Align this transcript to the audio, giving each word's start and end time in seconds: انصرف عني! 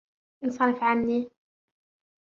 انصرف 0.43 0.83
عني! 0.83 1.29